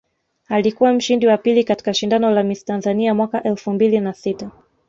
Alikuwa 0.47 0.93
mshindi 0.93 1.27
wa 1.27 1.37
pili 1.37 1.63
katika 1.63 1.93
shindano 1.93 2.31
la 2.31 2.43
Miss 2.43 2.65
Tanzania 2.65 3.13
mwaka 3.13 3.43
elfu 3.43 3.71
mbili 3.73 3.99
na 3.99 4.13
sita 4.13 4.51